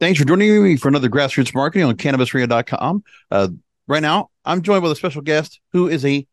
Thanks 0.00 0.20
for 0.20 0.24
joining 0.24 0.62
me 0.62 0.76
for 0.76 0.86
another 0.86 1.08
grassroots 1.08 1.52
marketing 1.52 1.88
on 1.88 1.96
cannabisradio.com. 1.96 3.02
Uh, 3.32 3.48
right 3.88 4.02
now, 4.02 4.30
I'm 4.44 4.62
joined 4.62 4.84
with 4.84 4.92
a 4.92 4.96
special 4.96 5.22
guest 5.22 5.58
who 5.72 5.88
is 5.88 6.04
a, 6.04 6.24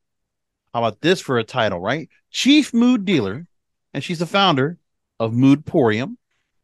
how 0.71 0.83
about 0.83 1.01
this 1.01 1.19
for 1.19 1.39
a 1.39 1.43
title, 1.43 1.79
right? 1.79 2.07
Chief 2.29 2.75
mood 2.75 3.05
dealer. 3.05 3.47
And 3.91 4.03
she's 4.03 4.19
the 4.19 4.27
founder 4.27 4.77
of 5.19 5.31
Moodporium, 5.31 6.17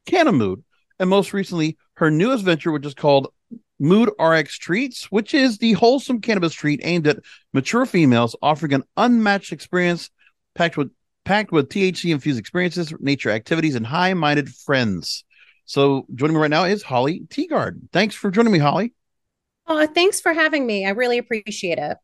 Cannamood, 0.05 0.61
and 0.99 1.09
most 1.09 1.33
recently, 1.33 1.77
her 1.95 2.11
newest 2.11 2.43
venture, 2.43 2.71
which 2.71 2.85
is 2.85 2.93
called 2.93 3.33
Mood 3.79 4.11
RX 4.19 4.59
Treats, 4.59 5.05
which 5.05 5.33
is 5.33 5.57
the 5.57 5.73
wholesome 5.73 6.21
cannabis 6.21 6.53
treat 6.53 6.81
aimed 6.83 7.07
at 7.07 7.17
mature 7.51 7.87
females, 7.87 8.35
offering 8.43 8.73
an 8.73 8.83
unmatched 8.95 9.51
experience 9.53 10.11
packed 10.53 10.77
with 10.77 10.91
packed 11.25 11.51
with 11.51 11.69
THC 11.69 12.11
infused 12.11 12.37
experiences, 12.37 12.93
nature 12.99 13.31
activities, 13.31 13.73
and 13.73 13.87
high 13.87 14.13
minded 14.13 14.49
friends. 14.49 15.23
So 15.71 16.05
joining 16.13 16.35
me 16.35 16.41
right 16.41 16.49
now 16.49 16.65
is 16.65 16.83
Holly 16.83 17.21
Teegarden. 17.29 17.89
Thanks 17.93 18.13
for 18.13 18.29
joining 18.29 18.51
me, 18.51 18.59
Holly. 18.59 18.93
Oh, 19.65 19.87
thanks 19.87 20.19
for 20.19 20.33
having 20.33 20.65
me. 20.65 20.85
I 20.85 20.89
really 20.89 21.17
appreciate 21.17 21.77
it. 21.77 21.97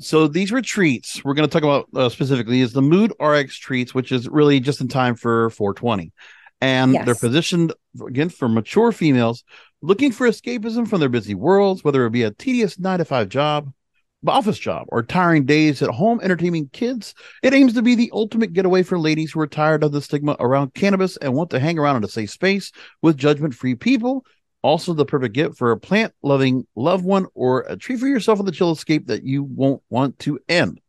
So 0.00 0.26
these 0.26 0.50
retreats 0.50 1.24
we're 1.24 1.34
going 1.34 1.48
to 1.48 1.52
talk 1.52 1.62
about 1.62 1.88
uh, 1.94 2.08
specifically 2.08 2.62
is 2.62 2.72
the 2.72 2.82
Mood 2.82 3.12
RX 3.20 3.56
treats, 3.58 3.94
which 3.94 4.10
is 4.10 4.28
really 4.28 4.58
just 4.58 4.80
in 4.80 4.88
time 4.88 5.14
for 5.14 5.50
420, 5.50 6.10
and 6.60 6.94
Yes. 6.94 7.06
they're 7.06 7.14
positioned 7.14 7.72
again 8.04 8.28
for 8.28 8.48
mature 8.48 8.90
females 8.90 9.44
looking 9.80 10.10
for 10.10 10.26
escapism 10.26 10.88
from 10.88 10.98
their 10.98 11.08
busy 11.08 11.36
worlds, 11.36 11.84
whether 11.84 12.04
it 12.06 12.10
be 12.10 12.24
a 12.24 12.32
tedious 12.32 12.76
nine 12.76 12.98
to 12.98 13.04
five 13.04 13.28
job, 13.28 13.72
office 14.26 14.58
job, 14.58 14.86
or 14.88 15.02
tiring 15.02 15.44
days 15.44 15.82
at 15.82 15.90
home 15.90 16.20
entertaining 16.22 16.68
kids. 16.68 17.14
It 17.42 17.54
aims 17.54 17.74
to 17.74 17.82
be 17.82 17.94
the 17.94 18.10
ultimate 18.12 18.52
getaway 18.52 18.82
for 18.82 18.98
ladies 18.98 19.32
who 19.32 19.40
are 19.40 19.46
tired 19.46 19.82
of 19.84 19.92
the 19.92 20.02
stigma 20.02 20.36
around 20.40 20.74
cannabis 20.74 21.16
and 21.16 21.34
want 21.34 21.50
to 21.50 21.60
hang 21.60 21.78
around 21.78 21.96
in 21.96 22.04
a 22.04 22.08
safe 22.08 22.30
space 22.30 22.72
with 23.02 23.16
judgment-free 23.16 23.76
people. 23.76 24.24
Also, 24.62 24.94
the 24.94 25.04
perfect 25.04 25.34
gift 25.34 25.58
for 25.58 25.72
a 25.72 25.78
plant-loving 25.78 26.66
loved 26.74 27.04
one 27.04 27.26
or 27.34 27.66
a 27.68 27.76
treat 27.76 28.00
for 28.00 28.08
yourself 28.08 28.38
with 28.38 28.48
a 28.48 28.52
chill 28.52 28.72
escape 28.72 29.08
that 29.08 29.24
you 29.24 29.42
won't 29.42 29.82
want 29.90 30.18
to 30.20 30.38
end. 30.48 30.80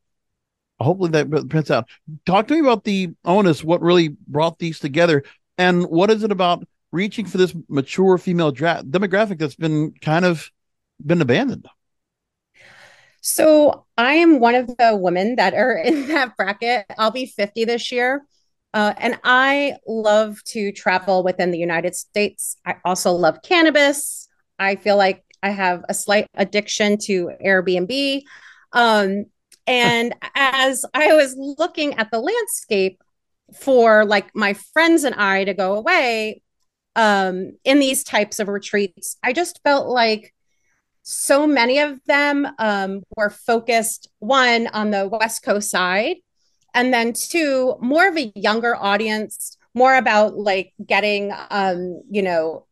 Hopefully 0.79 1.09
that 1.11 1.49
prints 1.49 1.71
out. 1.71 1.87
Talk 2.25 2.47
to 2.47 2.53
me 2.53 2.59
about 2.61 2.83
the 2.83 3.09
onus, 3.23 3.63
what 3.63 3.81
really 3.81 4.09
brought 4.27 4.59
these 4.59 4.79
together, 4.79 5.23
and 5.57 5.83
what 5.85 6.09
is 6.09 6.23
it 6.23 6.31
about 6.31 6.65
reaching 6.91 7.25
for 7.25 7.37
this 7.37 7.53
mature 7.67 8.17
female 8.17 8.51
dra- 8.51 8.83
demographic 8.83 9.39
that's 9.39 9.55
been 9.55 9.93
kind 10.01 10.23
of 10.23 10.49
been 11.05 11.21
abandoned? 11.21 11.67
So 13.25 13.87
I 13.97 14.13
am 14.15 14.39
one 14.39 14.53
of 14.53 14.67
the 14.67 14.95
women 14.95 15.37
that 15.37 15.55
are 15.55 15.75
in 15.83 16.07
that 16.09 16.37
bracket. 16.37 16.85
I'll 16.97 17.11
be 17.11 17.25
50 17.25 17.65
this 17.65 17.91
year. 17.91 18.23
Uh, 18.73 18.93
and 18.97 19.19
I 19.23 19.77
love 19.87 20.43
to 20.47 20.71
travel 20.71 21.23
within 21.23 21.49
the 21.51 21.57
United 21.57 21.95
States. 21.95 22.57
I 22.65 22.75
also 22.85 23.13
love 23.13 23.39
cannabis. 23.41 24.27
I 24.59 24.75
feel 24.75 24.97
like 24.97 25.23
I 25.41 25.49
have 25.49 25.83
a 25.89 25.93
slight 25.93 26.27
addiction 26.35 26.97
to 27.05 27.31
Airbnb. 27.43 28.21
Um, 28.73 29.25
and 29.65 30.13
as 30.35 30.85
I 30.93 31.13
was 31.13 31.35
looking 31.35 31.95
at 31.95 32.11
the 32.11 32.19
landscape 32.19 33.01
for 33.55 34.05
like 34.05 34.29
my 34.35 34.53
friends 34.53 35.03
and 35.03 35.15
I 35.15 35.45
to 35.45 35.53
go 35.53 35.75
away 35.75 36.43
um, 36.95 37.53
in 37.63 37.79
these 37.79 38.03
types 38.03 38.39
of 38.39 38.49
retreats, 38.49 39.17
I 39.23 39.33
just 39.33 39.61
felt 39.63 39.87
like 39.87 40.34
so 41.07 41.45
many 41.45 41.77
of 41.77 42.03
them 42.07 42.47
um, 42.57 43.03
were 43.15 43.29
focused 43.29 44.09
one 44.17 44.65
on 44.67 44.89
the 44.89 45.07
west 45.07 45.43
coast 45.43 45.69
side 45.69 46.15
and 46.73 46.91
then 46.91 47.13
two 47.13 47.75
more 47.79 48.07
of 48.07 48.17
a 48.17 48.31
younger 48.35 48.75
audience 48.75 49.55
more 49.75 49.95
about 49.95 50.35
like 50.35 50.73
getting 50.83 51.31
um, 51.51 52.01
you 52.09 52.23
know 52.23 52.65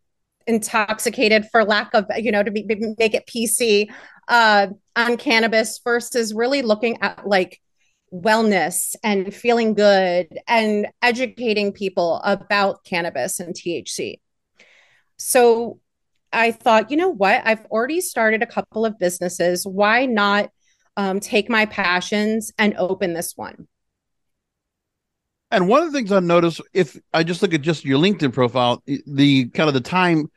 intoxicated 0.48 1.46
for 1.52 1.64
lack 1.64 1.94
of 1.94 2.06
you 2.18 2.32
know 2.32 2.42
to 2.42 2.50
be, 2.50 2.66
make 2.98 3.14
it 3.14 3.28
pc 3.28 3.88
uh, 4.28 4.68
on 4.96 5.16
cannabis 5.16 5.80
versus 5.84 6.34
really 6.34 6.64
looking 6.64 7.00
at 7.04 7.28
like 7.28 7.62
wellness 8.12 8.96
and 9.04 9.34
feeling 9.34 9.76
good 9.76 10.28
and 10.48 10.88
educating 11.04 11.72
people 11.72 12.20
about 12.24 12.84
cannabis 12.84 13.40
and 13.40 13.54
thc 13.54 14.16
so 15.18 15.80
I 16.34 16.52
thought, 16.52 16.92
you 16.92 16.98
know 16.98 17.10
what? 17.10 17.42
I've 17.46 17.66
already 17.66 18.02
started 18.02 18.42
a 18.42 18.48
couple 18.48 18.86
of 18.86 18.98
businesses. 19.00 19.66
Why 19.66 20.06
not 20.06 20.50
um, 20.98 21.20
take 21.20 21.50
my 21.50 21.66
passions 21.66 22.52
and 22.58 22.76
open 22.78 23.14
this 23.14 23.34
one? 23.36 23.68
And 25.52 25.68
one 25.68 25.84
of 25.84 25.92
the 25.92 25.98
things 25.98 26.12
I've 26.12 26.24
noticed, 26.24 26.62
if 26.74 26.98
I 27.14 27.24
just 27.24 27.44
look 27.44 27.54
at 27.54 27.62
just 27.62 27.86
your 27.86 28.00
LinkedIn 28.00 28.34
profile, 28.34 28.82
the 28.86 29.50
kind 29.50 29.68
of 29.68 29.76
the 29.76 29.82
time 29.82 30.32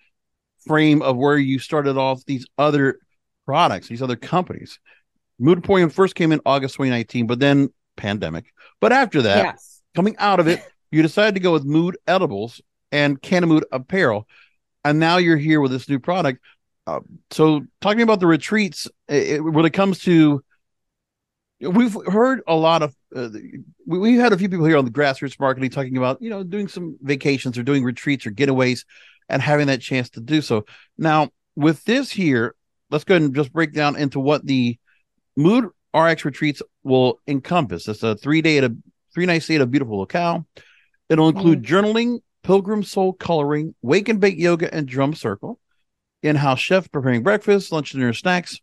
frame 0.66 1.00
of 1.00 1.16
where 1.16 1.38
you 1.38 1.58
started 1.58 1.96
off 1.96 2.24
these 2.26 2.46
other 2.58 2.98
products, 3.46 3.88
these 3.88 4.02
other 4.02 4.16
companies. 4.16 4.78
Moodporium 5.40 5.90
first 5.90 6.14
came 6.14 6.32
in 6.32 6.40
August 6.44 6.74
2019, 6.74 7.26
but 7.26 7.38
then 7.38 7.70
pandemic. 7.96 8.52
But 8.80 8.92
after 8.92 9.22
that, 9.22 9.44
yes. 9.44 9.82
coming 9.94 10.16
out 10.18 10.40
of 10.40 10.48
it, 10.48 10.62
you 10.90 11.02
decided 11.02 11.34
to 11.34 11.40
go 11.40 11.52
with 11.52 11.64
Mood 11.64 11.96
Edibles 12.06 12.60
and 12.92 13.20
Cannamood 13.20 13.62
Apparel. 13.72 14.26
And 14.91 15.00
now 15.00 15.16
you're 15.16 15.36
here 15.36 15.60
with 15.60 15.72
this 15.72 15.88
new 15.88 15.98
product. 15.98 16.41
Uh, 16.86 17.00
so, 17.32 17.62
talking 17.80 18.02
about 18.02 18.20
the 18.20 18.26
retreats, 18.28 18.86
it, 19.08 19.42
when 19.42 19.64
it 19.64 19.72
comes 19.72 19.98
to, 20.00 20.44
we've 21.60 21.97
heard 22.06 22.42
a 22.47 22.54
lot 22.54 22.82
of, 22.82 22.94
uh, 23.14 23.28
we, 23.84 23.98
we've 23.98 24.20
had 24.20 24.32
a 24.32 24.38
few 24.38 24.48
people 24.48 24.64
here 24.66 24.76
on 24.76 24.84
the 24.84 24.92
grassroots 24.92 25.41
marketing 25.41 25.70
talking 25.70 25.97
about, 25.97 26.22
you 26.22 26.30
know, 26.30 26.44
doing 26.44 26.69
some 26.69 26.97
vacations 27.02 27.58
or 27.58 27.64
doing 27.64 27.82
retreats 27.82 28.26
or 28.26 28.30
getaways 28.30 28.84
and 29.28 29.42
having 29.42 29.66
that 29.66 29.80
chance 29.80 30.08
to 30.10 30.20
do 30.20 30.41
so. 30.41 30.64
Now, 30.97 31.30
with 31.56 31.82
this 31.84 32.08
here, 32.10 32.54
let's 32.91 33.03
go 33.03 33.14
ahead 33.14 33.22
and 33.22 33.34
just 33.34 33.53
break 33.53 33.72
down 33.72 33.97
into 33.97 34.20
what 34.20 34.47
the 34.47 34.78
Mood 35.36 35.68
RX 35.92 36.24
retreats 36.24 36.62
will 36.84 37.20
encompass. 37.26 37.88
It's 37.88 38.04
a 38.04 38.14
three 38.14 38.42
day 38.42 38.58
at 38.58 38.64
a 38.64 38.76
three 39.12 39.26
night 39.26 39.42
stay 39.42 39.56
at 39.56 39.62
a 39.62 39.66
beautiful 39.66 39.98
locale. 39.98 40.47
It'll 41.08 41.28
include 41.28 41.62
mm. 41.62 41.66
journaling, 41.66 42.20
pilgrim 42.46 42.84
soul 42.84 43.12
coloring, 43.12 43.74
wake 43.82 44.08
and 44.08 44.20
bake 44.20 44.38
yoga, 44.38 44.72
and 44.72 44.86
drum 44.86 45.12
circle. 45.14 45.58
In-house 46.22 46.60
chef 46.60 46.91
preparing 46.92 47.24
breakfast, 47.24 47.72
lunch, 47.72 47.91
dinner, 47.91 48.12
snacks. 48.12 48.60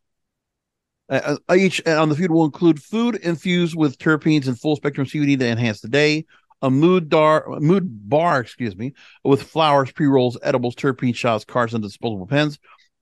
Uh, 1.10 1.36
each 1.54 1.86
on 1.86 2.08
the 2.08 2.16
food 2.16 2.32
will 2.32 2.46
include 2.46 2.82
food 2.82 3.16
infused 3.18 3.76
with 3.76 3.98
terpenes 3.98 4.48
and 4.48 4.58
full 4.58 4.78
spectrum 4.78 5.06
CBD 5.06 5.38
to 5.38 5.48
enhance 5.48 5.82
the 5.82 5.90
day. 5.90 6.26
A 6.62 6.72
mood 6.72 7.10
dar, 7.10 7.46
mood 7.60 8.10
bar, 8.10 8.40
excuse 8.40 8.74
me, 8.74 8.94
with 9.26 9.44
flowers, 9.44 9.92
pre 9.92 10.08
rolls, 10.08 10.38
edibles, 10.42 10.76
terpene 10.76 11.14
shots, 11.14 11.44
cards, 11.44 11.74
and 11.74 11.84
disposable 11.84 12.26
pens, 12.26 12.58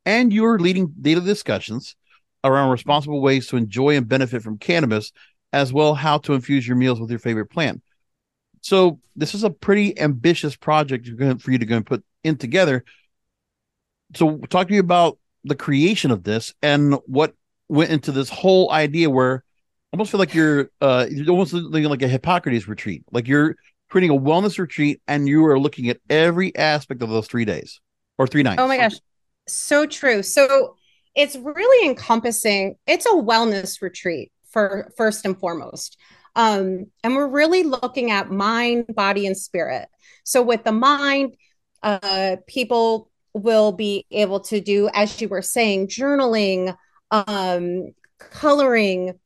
and 0.08 0.34
your 0.34 0.58
leading 0.58 0.92
daily 1.00 1.24
discussions 1.24 1.96
around 2.44 2.72
responsible 2.72 3.22
ways 3.22 3.48
to 3.48 3.58
enjoy 3.58 3.96
and 3.96 4.08
benefit 4.08 4.42
from 4.42 4.58
cannabis, 4.58 5.12
as 5.54 5.72
well 5.72 5.94
how 5.94 6.18
to 6.18 6.34
infuse 6.34 6.68
your 6.68 6.76
meals 6.76 7.00
with 7.00 7.12
your 7.12 7.20
favorite 7.20 7.52
plant. 7.52 7.84
So 8.62 9.00
this 9.16 9.34
is 9.34 9.44
a 9.44 9.50
pretty 9.50 10.00
ambitious 10.00 10.56
project 10.56 11.08
for 11.42 11.52
you 11.52 11.58
to 11.58 11.66
go 11.66 11.76
and 11.76 11.86
put 11.86 12.04
in 12.24 12.38
together. 12.38 12.84
So 14.16 14.38
talk 14.50 14.68
to 14.68 14.74
me 14.74 14.80
about 14.80 15.18
the 15.44 15.56
creation 15.56 16.12
of 16.12 16.24
this 16.24 16.54
and 16.62 16.96
what 17.06 17.34
went 17.68 17.92
into 17.92 18.12
this 18.12 18.30
whole 18.30 18.72
idea 18.72 19.10
where 19.10 19.44
I 19.92 19.96
almost 19.96 20.12
feel 20.12 20.20
like 20.20 20.34
you're 20.34 20.70
uh 20.80 21.08
almost 21.28 21.54
like 21.54 22.02
a 22.02 22.08
Hippocrates 22.08 22.68
retreat. 22.68 23.04
Like 23.12 23.28
you're 23.28 23.56
creating 23.90 24.16
a 24.16 24.20
wellness 24.20 24.58
retreat 24.58 25.02
and 25.08 25.28
you 25.28 25.46
are 25.46 25.60
looking 25.60 25.90
at 25.90 25.98
every 26.10 26.56
aspect 26.56 27.02
of 27.02 27.10
those 27.10 27.28
three 27.28 27.46
days 27.46 27.82
or 28.18 28.28
three 28.28 28.44
nights. 28.44 28.62
Oh 28.62 28.68
my 28.68 28.78
gosh. 28.78 28.94
So 29.48 29.86
true. 29.86 30.24
So 30.24 30.76
it's 31.16 31.36
really 31.36 31.90
encompassing, 31.90 32.76
it's 32.88 33.06
a 33.06 33.10
wellness 33.10 33.82
retreat 33.82 34.32
for 34.50 34.92
first 34.96 35.26
and 35.26 35.38
foremost. 35.38 35.98
Um, 36.36 36.86
and 37.04 37.16
we're 37.16 37.28
really 37.28 37.64
looking 37.64 38.12
at 38.12 38.32
mind, 38.32 38.86
body, 38.96 39.28
and 39.28 39.38
spirit. 39.38 39.88
So 40.24 40.42
with 40.42 40.64
the 40.64 40.72
mind, 40.72 41.36
uh, 41.84 42.38
people 42.48 43.10
will 43.34 43.72
be 43.72 44.06
able 44.12 44.42
to 44.42 44.62
do, 44.62 44.90
as 44.94 45.20
you 45.22 45.28
were 45.28 45.42
saying, 45.42 45.88
journaling, 45.88 46.76
um, 47.12 47.92
coloring, 48.20 49.20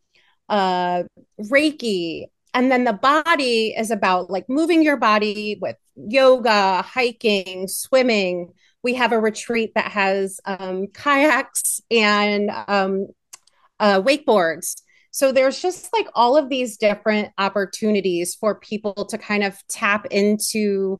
uh, 0.50 1.04
Reiki. 1.40 2.26
And 2.54 2.72
then 2.72 2.86
the 2.86 2.94
body 2.94 3.76
is 3.78 3.92
about 3.92 4.30
like 4.30 4.48
moving 4.48 4.82
your 4.82 4.98
body 4.98 5.58
with 5.62 5.76
yoga, 5.96 6.82
hiking, 6.82 7.68
swimming. 7.68 8.54
We 8.82 8.94
have 8.94 9.12
a 9.12 9.20
retreat 9.20 9.74
that 9.76 9.92
has 9.92 10.40
um, 10.46 10.88
kayaks 10.88 11.82
and 11.92 12.52
um, 12.68 13.08
uh, 13.80 14.02
wakeboards. 14.02 14.76
So 15.16 15.32
there's 15.32 15.62
just 15.62 15.94
like 15.94 16.10
all 16.14 16.36
of 16.36 16.50
these 16.50 16.76
different 16.76 17.32
opportunities 17.38 18.36
for 18.36 18.60
people 18.60 19.06
to 19.06 19.18
kind 19.18 19.46
of 19.46 19.58
tap 19.70 20.08
into 20.12 21.00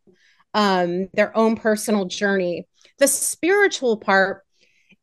um, 0.54 1.10
their 1.14 1.36
own 1.36 1.58
personal 1.58 2.06
journey. 2.06 2.66
The 2.98 3.10
spiritual 3.10 3.98
part 3.98 4.44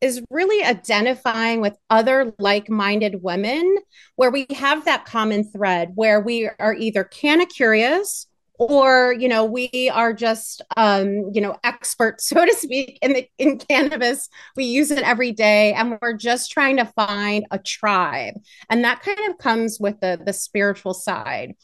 is 0.01 0.23
really 0.31 0.65
identifying 0.65 1.61
with 1.61 1.77
other 1.91 2.33
like 2.39 2.71
minded 2.71 3.23
women 3.23 3.77
where 4.17 4.31
we 4.31 4.47
have 4.55 4.87
that 4.87 5.05
common 5.05 5.45
thread 5.45 5.91
where 5.95 6.19
we 6.19 6.49
are 6.59 6.73
either 6.73 7.05
kind 7.05 7.43
of 7.43 7.51
curious 7.51 8.27
or 8.59 9.15
you 9.19 9.29
know 9.29 9.45
we 9.45 9.91
are 9.93 10.13
just 10.13 10.63
um 10.77 11.31
you 11.33 11.41
know 11.41 11.57
experts 11.65 12.27
so 12.29 12.45
to 12.45 12.55
speak 12.55 12.99
in 13.03 13.13
the 13.13 13.29
in 13.39 13.59
cannabis. 13.59 14.29
We 14.57 14.65
use 14.65 14.91
it 14.91 15.03
every 15.03 15.33
day 15.33 15.73
and 15.73 15.99
we're 16.01 16.17
just 16.17 16.51
trying 16.51 16.77
to 16.77 16.85
find 16.85 17.47
a 17.51 17.59
tribe. 17.59 18.35
And 18.71 18.85
that 18.85 19.03
kind 19.03 19.31
of 19.31 19.39
comes 19.39 19.79
with 19.81 20.01
the 20.01 20.21
the 20.25 20.33
spiritual 20.33 20.95
side. 20.95 21.55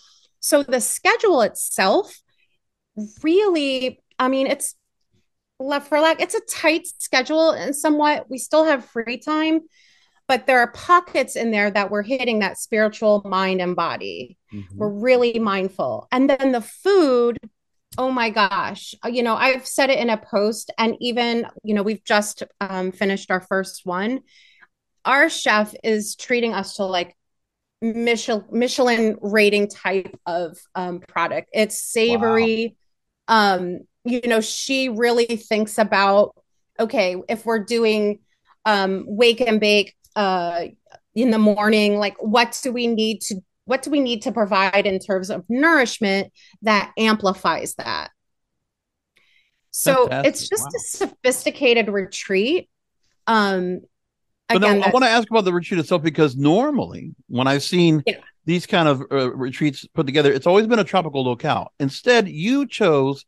So 0.40 0.62
the 0.62 0.80
schedule 0.80 1.42
itself 1.42 2.20
really 3.22 4.02
i 4.18 4.26
mean 4.26 4.48
it's 4.48 4.74
left 5.60 5.88
for 5.88 6.00
lack 6.00 6.20
it's 6.20 6.34
a 6.34 6.40
tight 6.50 6.84
schedule 6.98 7.50
and 7.50 7.76
somewhat 7.76 8.28
we 8.28 8.38
still 8.38 8.64
have 8.64 8.84
free 8.84 9.18
time 9.18 9.60
but 10.28 10.46
there 10.46 10.60
are 10.60 10.70
pockets 10.70 11.34
in 11.36 11.50
there 11.50 11.70
that 11.70 11.90
we're 11.90 12.02
hitting 12.02 12.40
that 12.40 12.58
spiritual 12.58 13.22
mind 13.24 13.62
and 13.62 13.74
body. 13.74 14.37
Mm-hmm. 14.52 14.78
We're 14.78 14.88
really 14.88 15.38
mindful. 15.38 16.08
And 16.10 16.28
then 16.28 16.52
the 16.52 16.60
food, 16.60 17.38
oh 17.96 18.10
my 18.10 18.30
gosh, 18.30 18.94
uh, 19.04 19.08
you 19.08 19.22
know, 19.22 19.34
I've 19.34 19.66
said 19.66 19.90
it 19.90 19.98
in 19.98 20.10
a 20.10 20.16
post, 20.16 20.70
and 20.78 20.96
even, 21.00 21.46
you 21.62 21.74
know, 21.74 21.82
we've 21.82 22.04
just 22.04 22.42
um, 22.60 22.92
finished 22.92 23.30
our 23.30 23.40
first 23.40 23.82
one. 23.84 24.20
Our 25.04 25.28
chef 25.28 25.74
is 25.84 26.16
treating 26.16 26.54
us 26.54 26.76
to 26.76 26.84
like 26.84 27.16
Michelin, 27.80 28.44
Michelin 28.50 29.18
rating 29.20 29.68
type 29.68 30.18
of 30.26 30.58
um, 30.74 31.00
product. 31.00 31.48
It's 31.52 31.80
savory. 31.80 32.76
Wow. 33.28 33.56
Um, 33.56 33.78
you 34.04 34.22
know, 34.26 34.40
she 34.40 34.88
really 34.88 35.36
thinks 35.36 35.78
about 35.78 36.34
okay, 36.80 37.16
if 37.28 37.44
we're 37.44 37.64
doing 37.64 38.20
um, 38.64 39.04
wake 39.08 39.40
and 39.40 39.58
bake, 39.58 39.96
uh, 40.14 40.66
in 41.14 41.30
the 41.30 41.38
morning 41.38 41.98
like 41.98 42.16
what 42.20 42.58
do 42.62 42.72
we 42.72 42.86
need 42.86 43.20
to 43.20 43.42
what 43.68 43.82
do 43.82 43.90
we 43.90 44.00
need 44.00 44.22
to 44.22 44.32
provide 44.32 44.86
in 44.86 44.98
terms 44.98 45.30
of 45.30 45.44
nourishment 45.48 46.32
that 46.62 46.92
amplifies 46.96 47.74
that 47.76 48.10
so 49.70 50.08
Fantastic. 50.08 50.28
it's 50.28 50.48
just 50.48 50.64
wow. 50.64 50.70
a 50.74 50.80
sophisticated 50.80 51.88
retreat 51.88 52.68
um 53.26 53.80
again, 54.48 54.82
I 54.82 54.90
want 54.90 55.04
to 55.04 55.10
ask 55.10 55.30
about 55.30 55.44
the 55.44 55.52
retreat 55.52 55.80
itself 55.80 56.02
because 56.02 56.36
normally 56.36 57.14
when 57.28 57.46
I've 57.46 57.62
seen 57.62 58.02
yeah. 58.06 58.16
these 58.44 58.66
kind 58.66 58.88
of 58.88 59.02
uh, 59.10 59.32
retreats 59.34 59.86
put 59.94 60.06
together, 60.06 60.32
it's 60.32 60.46
always 60.46 60.66
been 60.66 60.78
a 60.78 60.84
tropical 60.84 61.24
locale. 61.24 61.72
Instead, 61.78 62.28
you 62.28 62.66
chose 62.66 63.24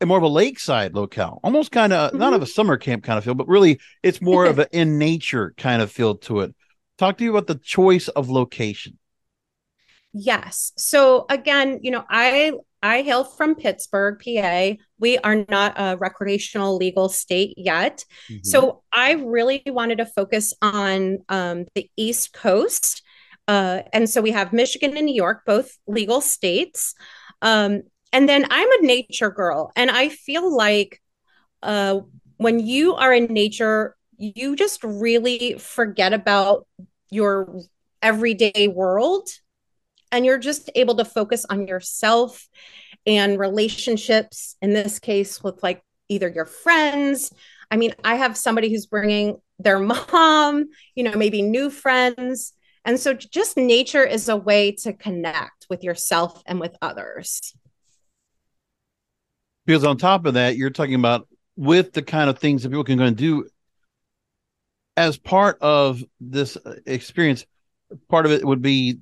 a 0.00 0.06
more 0.06 0.18
of 0.18 0.24
a 0.24 0.28
lakeside 0.28 0.94
locale, 0.94 1.40
almost 1.44 1.70
kind 1.70 1.92
of 1.92 2.10
mm-hmm. 2.10 2.18
not 2.18 2.34
of 2.34 2.42
a 2.42 2.46
summer 2.46 2.76
camp 2.76 3.04
kind 3.04 3.18
of 3.18 3.24
feel, 3.24 3.34
but 3.34 3.48
really 3.48 3.80
it's 4.02 4.20
more 4.20 4.46
of 4.46 4.58
an 4.60 4.66
in 4.72 4.98
nature 4.98 5.54
kind 5.56 5.82
of 5.82 5.90
feel 5.90 6.16
to 6.16 6.40
it. 6.40 6.54
Talk 6.98 7.18
to 7.18 7.24
you 7.24 7.30
about 7.30 7.46
the 7.46 7.56
choice 7.56 8.08
of 8.08 8.30
location. 8.30 8.98
Yes. 10.14 10.72
So 10.76 11.26
again, 11.28 11.80
you 11.82 11.90
know, 11.90 12.04
I 12.08 12.52
I 12.82 13.02
hail 13.02 13.24
from 13.24 13.56
Pittsburgh, 13.56 14.22
PA. 14.24 14.74
We 15.00 15.18
are 15.18 15.44
not 15.48 15.74
a 15.76 15.96
recreational 15.96 16.76
legal 16.76 17.08
state 17.08 17.54
yet. 17.56 18.04
Mm-hmm. 18.30 18.44
So 18.44 18.82
I 18.92 19.12
really 19.12 19.62
wanted 19.66 19.98
to 19.98 20.06
focus 20.06 20.52
on 20.62 21.18
um, 21.28 21.64
the 21.74 21.90
East 21.96 22.32
Coast. 22.32 23.02
Uh, 23.48 23.82
and 23.92 24.08
so 24.08 24.22
we 24.22 24.30
have 24.30 24.52
Michigan 24.52 24.96
and 24.96 25.06
New 25.06 25.14
York, 25.14 25.42
both 25.46 25.76
legal 25.86 26.20
states. 26.20 26.94
Um, 27.42 27.82
and 28.12 28.28
then 28.28 28.46
I'm 28.48 28.70
a 28.70 28.86
nature 28.86 29.30
girl, 29.30 29.72
and 29.74 29.90
I 29.90 30.08
feel 30.08 30.54
like 30.54 31.02
uh, 31.62 32.00
when 32.36 32.60
you 32.60 32.94
are 32.94 33.12
in 33.12 33.26
nature, 33.26 33.96
you 34.16 34.54
just 34.54 34.84
really 34.84 35.54
forget 35.58 36.12
about 36.12 36.66
your 37.10 37.60
everyday 38.00 38.68
world 38.68 39.28
and 40.14 40.24
you're 40.24 40.38
just 40.38 40.70
able 40.74 40.94
to 40.96 41.04
focus 41.04 41.44
on 41.48 41.66
yourself 41.66 42.48
and 43.06 43.38
relationships 43.38 44.56
in 44.62 44.72
this 44.72 44.98
case 44.98 45.42
with 45.42 45.62
like 45.62 45.82
either 46.08 46.28
your 46.28 46.46
friends 46.46 47.32
i 47.70 47.76
mean 47.76 47.94
i 48.04 48.14
have 48.14 48.36
somebody 48.36 48.70
who's 48.70 48.86
bringing 48.86 49.36
their 49.58 49.78
mom 49.78 50.66
you 50.94 51.04
know 51.04 51.14
maybe 51.16 51.42
new 51.42 51.68
friends 51.70 52.52
and 52.86 53.00
so 53.00 53.14
just 53.14 53.56
nature 53.56 54.04
is 54.04 54.28
a 54.28 54.36
way 54.36 54.70
to 54.70 54.92
connect 54.92 55.66
with 55.70 55.82
yourself 55.82 56.42
and 56.46 56.60
with 56.60 56.76
others 56.82 57.54
because 59.66 59.84
on 59.84 59.96
top 59.96 60.26
of 60.26 60.34
that, 60.34 60.56
you're 60.56 60.70
talking 60.70 60.94
about 60.94 61.28
with 61.56 61.92
the 61.92 62.02
kind 62.02 62.28
of 62.28 62.38
things 62.38 62.62
that 62.62 62.68
people 62.70 62.84
can 62.84 62.98
go 62.98 63.04
and 63.04 63.16
do 63.16 63.48
as 64.96 65.16
part 65.16 65.58
of 65.60 66.02
this 66.20 66.56
uh, 66.56 66.74
experience. 66.86 67.46
Part 68.08 68.26
of 68.26 68.32
it 68.32 68.44
would 68.44 68.62
be 68.62 68.98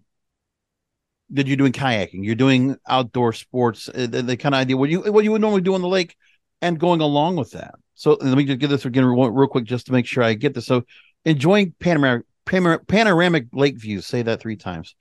that 1.33 1.47
you're 1.47 1.57
doing 1.57 1.73
kayaking, 1.73 2.25
you're 2.25 2.35
doing 2.35 2.77
outdoor 2.89 3.33
sports, 3.33 3.89
uh, 3.89 4.07
the, 4.09 4.23
the, 4.23 4.37
kind 4.37 4.55
of 4.55 4.61
idea 4.61 4.77
what 4.77 4.91
you 4.91 5.01
what 5.13 5.25
you 5.25 5.33
would 5.33 5.41
normally 5.41 5.63
do 5.63 5.75
on 5.75 5.83
the 5.83 5.89
lake, 5.89 6.17
and 6.61 6.79
going 6.79 7.01
along 7.01 7.37
with 7.37 7.53
that. 7.53 7.75
So 7.95 8.17
let 8.21 8.37
me 8.37 8.45
just 8.45 8.59
get 8.59 8.69
this 8.69 8.85
again 8.85 9.05
real, 9.05 9.31
real 9.31 9.49
quick, 9.49 9.65
just 9.65 9.87
to 9.87 9.93
make 9.93 10.07
sure 10.07 10.23
I 10.23 10.35
get 10.35 10.55
this. 10.55 10.67
So 10.67 10.85
enjoying 11.25 11.75
panoramic 11.79 12.27
panoramic 12.45 13.47
lake 13.53 13.79
views. 13.79 14.07
Say 14.07 14.23
that 14.23 14.41
three 14.41 14.57
times. 14.57 14.95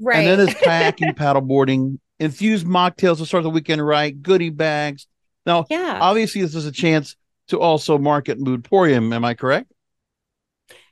Right. 0.00 0.18
And 0.18 0.26
then 0.26 0.38
there's 0.38 0.58
kayaking, 0.62 1.14
paddleboarding, 1.14 1.98
infused 2.18 2.66
mocktails 2.66 3.18
to 3.18 3.26
start 3.26 3.44
the 3.44 3.50
weekend 3.50 3.84
right, 3.84 4.20
goodie 4.20 4.50
bags. 4.50 5.06
Now, 5.46 5.64
yeah. 5.70 5.98
obviously, 6.00 6.42
this 6.42 6.54
is 6.54 6.66
a 6.66 6.72
chance 6.72 7.16
to 7.48 7.58
also 7.58 7.98
market 7.98 8.38
Moodporium. 8.38 9.14
Am 9.14 9.24
I 9.24 9.34
correct? 9.34 9.72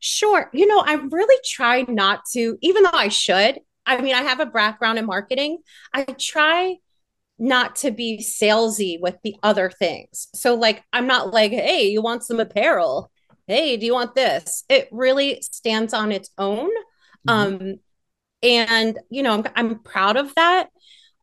Sure. 0.00 0.48
You 0.52 0.66
know, 0.66 0.78
I 0.78 0.94
really 0.94 1.36
try 1.44 1.84
not 1.88 2.20
to, 2.32 2.56
even 2.62 2.84
though 2.84 2.90
I 2.92 3.08
should. 3.08 3.58
I 3.86 4.00
mean, 4.00 4.14
I 4.14 4.22
have 4.22 4.40
a 4.40 4.46
background 4.46 4.98
in 4.98 5.06
marketing. 5.06 5.58
I 5.94 6.04
try 6.04 6.76
not 7.38 7.76
to 7.76 7.90
be 7.90 8.18
salesy 8.18 9.00
with 9.00 9.16
the 9.22 9.36
other 9.42 9.70
things. 9.70 10.28
So, 10.34 10.54
like, 10.54 10.82
I'm 10.92 11.06
not 11.06 11.32
like, 11.32 11.52
hey, 11.52 11.88
you 11.88 12.02
want 12.02 12.24
some 12.24 12.40
apparel? 12.40 13.10
Hey, 13.46 13.76
do 13.76 13.86
you 13.86 13.92
want 13.92 14.14
this? 14.14 14.64
It 14.68 14.88
really 14.90 15.40
stands 15.42 15.94
on 15.94 16.12
its 16.12 16.30
own. 16.36 16.70
Mm-hmm. 17.28 17.30
Um, 17.30 17.74
and 18.42 18.98
you 19.10 19.22
know, 19.22 19.34
I'm, 19.34 19.44
I'm 19.54 19.78
proud 19.80 20.16
of 20.16 20.34
that. 20.34 20.68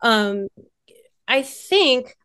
Um, 0.01 0.47
I 1.27 1.41
think, 1.41 2.15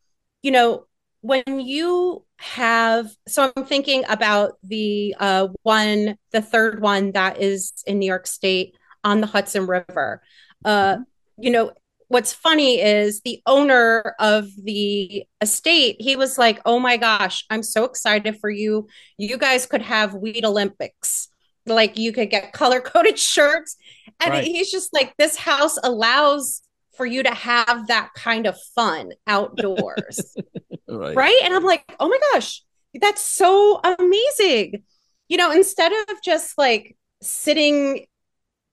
you 0.42 0.50
know, 0.50 0.86
when 1.20 1.60
you 1.60 2.24
have, 2.38 3.10
so 3.26 3.52
I'm 3.56 3.64
thinking 3.64 4.04
about 4.08 4.52
the 4.62 5.14
uh, 5.18 5.48
one, 5.62 6.16
the 6.32 6.42
third 6.42 6.80
one 6.80 7.12
that 7.12 7.40
is 7.40 7.72
in 7.86 7.98
New 7.98 8.06
York 8.06 8.26
State 8.26 8.76
on 9.08 9.20
the 9.20 9.26
Hudson 9.26 9.66
River. 9.66 10.22
Uh, 10.64 10.98
you 11.36 11.50
know, 11.50 11.72
what's 12.08 12.32
funny 12.32 12.80
is 12.80 13.20
the 13.20 13.42
owner 13.46 14.14
of 14.18 14.48
the 14.62 15.24
estate 15.42 15.96
he 16.00 16.16
was 16.16 16.38
like 16.38 16.58
oh 16.64 16.78
my 16.78 16.96
gosh 16.96 17.44
i'm 17.50 17.62
so 17.62 17.84
excited 17.84 18.38
for 18.40 18.48
you 18.48 18.88
you 19.18 19.36
guys 19.36 19.66
could 19.66 19.82
have 19.82 20.14
weed 20.14 20.42
olympics 20.42 21.28
like 21.66 21.98
you 21.98 22.10
could 22.10 22.30
get 22.30 22.54
color 22.54 22.80
coded 22.80 23.18
shirts 23.34 23.76
and 24.20 24.30
right. 24.30 24.44
he's 24.44 24.70
just 24.70 24.94
like 24.94 25.14
this 25.18 25.36
house 25.36 25.76
allows 25.82 26.62
for 26.98 27.06
you 27.06 27.22
to 27.22 27.32
have 27.32 27.86
that 27.86 28.10
kind 28.14 28.46
of 28.46 28.58
fun 28.74 29.12
outdoors. 29.26 30.36
right. 30.88 31.16
right. 31.16 31.40
And 31.44 31.54
I'm 31.54 31.64
like, 31.64 31.84
oh 31.98 32.08
my 32.08 32.18
gosh, 32.32 32.62
that's 33.00 33.22
so 33.22 33.80
amazing. 33.82 34.82
You 35.28 35.38
know, 35.38 35.52
instead 35.52 35.92
of 35.92 36.22
just 36.22 36.58
like 36.58 36.96
sitting 37.22 38.06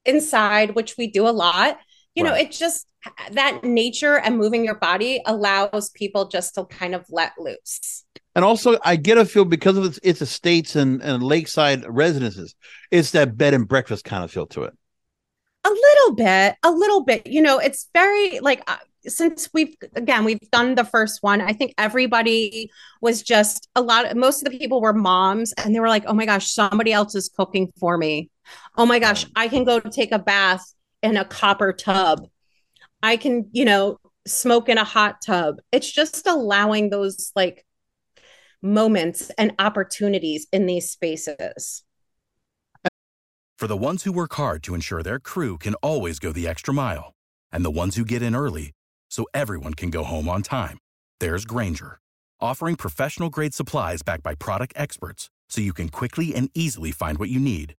inside, 0.05 0.75
which 0.75 0.97
we 0.97 1.07
do 1.07 1.27
a 1.27 1.29
lot, 1.29 1.77
you 2.15 2.23
right. 2.23 2.29
know, 2.29 2.35
it 2.35 2.51
just 2.51 2.87
that 3.31 3.63
nature 3.63 4.17
and 4.17 4.37
moving 4.37 4.65
your 4.65 4.75
body 4.75 5.21
allows 5.25 5.89
people 5.91 6.27
just 6.27 6.55
to 6.55 6.65
kind 6.65 6.95
of 6.95 7.05
let 7.09 7.33
loose. 7.37 8.03
And 8.35 8.43
also, 8.43 8.77
I 8.83 8.95
get 8.95 9.17
a 9.17 9.25
feel 9.25 9.45
because 9.45 9.77
of 9.77 9.85
its, 9.85 9.99
its 10.03 10.21
estates 10.21 10.75
and, 10.75 11.01
and 11.01 11.23
lakeside 11.23 11.85
residences, 11.87 12.55
it's 12.91 13.11
that 13.11 13.37
bed 13.37 13.53
and 13.53 13.67
breakfast 13.67 14.03
kind 14.03 14.23
of 14.23 14.31
feel 14.31 14.47
to 14.47 14.63
it. 14.63 14.73
A 15.63 15.69
little 15.69 16.15
bit, 16.15 16.55
a 16.63 16.71
little 16.71 17.03
bit. 17.03 17.27
You 17.27 17.41
know, 17.41 17.59
it's 17.59 17.89
very 17.93 18.39
like 18.39 18.63
uh, 18.69 18.77
since 19.07 19.49
we've 19.53 19.75
again 19.95 20.25
we've 20.25 20.39
done 20.51 20.75
the 20.75 20.83
first 20.83 21.23
one. 21.23 21.41
I 21.41 21.53
think 21.53 21.73
everybody 21.77 22.71
was 23.01 23.21
just 23.21 23.69
a 23.75 23.81
lot. 23.81 24.05
Of, 24.05 24.17
most 24.17 24.45
of 24.45 24.51
the 24.51 24.57
people 24.57 24.81
were 24.81 24.93
moms, 24.93 25.53
and 25.53 25.73
they 25.73 25.79
were 25.79 25.89
like, 25.89 26.03
"Oh 26.07 26.13
my 26.13 26.25
gosh, 26.25 26.51
somebody 26.51 26.91
else 26.91 27.15
is 27.15 27.29
cooking 27.29 27.71
for 27.79 27.97
me. 27.97 28.29
Oh 28.77 28.85
my 28.85 28.99
gosh, 28.99 29.25
I 29.35 29.47
can 29.47 29.63
go 29.63 29.79
take 29.79 30.11
a 30.11 30.19
bath 30.19 30.73
in 31.01 31.17
a 31.17 31.25
copper 31.25 31.73
tub. 31.73 32.27
I 33.01 33.17
can, 33.17 33.49
you 33.51 33.65
know, 33.65 33.99
smoke 34.27 34.69
in 34.69 34.77
a 34.77 34.83
hot 34.83 35.21
tub. 35.25 35.57
It's 35.71 35.91
just 35.91 36.25
allowing 36.27 36.89
those 36.89 37.31
like 37.35 37.65
moments 38.61 39.31
and 39.37 39.53
opportunities 39.59 40.47
in 40.51 40.65
these 40.65 40.89
spaces. 40.89 41.83
For 43.57 43.67
the 43.67 43.77
ones 43.77 44.03
who 44.03 44.11
work 44.11 44.33
hard 44.33 44.63
to 44.63 44.75
ensure 44.75 45.01
their 45.01 45.19
crew 45.19 45.57
can 45.57 45.75
always 45.75 46.19
go 46.19 46.31
the 46.31 46.47
extra 46.47 46.73
mile, 46.73 47.13
and 47.51 47.63
the 47.63 47.71
ones 47.71 47.95
who 47.95 48.03
get 48.03 48.21
in 48.21 48.35
early 48.35 48.74
so 49.15 49.25
everyone 49.33 49.73
can 49.73 49.89
go 49.89 50.03
home 50.03 50.27
on 50.27 50.41
time, 50.41 50.77
there's 51.21 51.45
Grainger, 51.45 51.99
offering 52.41 52.75
professional 52.75 53.29
grade 53.29 53.53
supplies 53.53 54.03
backed 54.03 54.23
by 54.23 54.35
product 54.35 54.73
experts 54.75 55.29
so 55.47 55.61
you 55.61 55.71
can 55.71 55.87
quickly 55.87 56.35
and 56.35 56.49
easily 56.53 56.91
find 56.91 57.17
what 57.17 57.29
you 57.29 57.39
need. 57.39 57.75